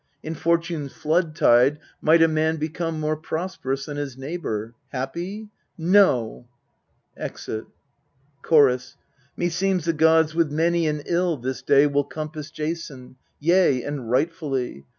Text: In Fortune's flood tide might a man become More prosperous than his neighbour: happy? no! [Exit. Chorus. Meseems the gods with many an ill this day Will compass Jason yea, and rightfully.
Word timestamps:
In 0.23 0.33
Fortune's 0.33 0.93
flood 0.93 1.35
tide 1.35 1.77
might 2.01 2.23
a 2.23 2.27
man 2.27 2.57
become 2.57 2.99
More 2.99 3.15
prosperous 3.15 3.85
than 3.85 3.97
his 3.97 4.17
neighbour: 4.17 4.73
happy? 4.89 5.49
no! 5.77 6.47
[Exit. 7.15 7.65
Chorus. 8.41 8.97
Meseems 9.37 9.85
the 9.85 9.93
gods 9.93 10.33
with 10.33 10.51
many 10.51 10.87
an 10.87 11.03
ill 11.05 11.37
this 11.37 11.61
day 11.61 11.85
Will 11.85 12.03
compass 12.03 12.49
Jason 12.49 13.15
yea, 13.39 13.83
and 13.83 14.09
rightfully. 14.09 14.85